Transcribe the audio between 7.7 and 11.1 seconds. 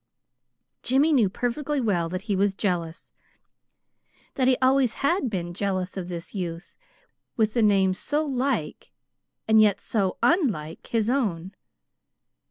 so like and yet so unlike his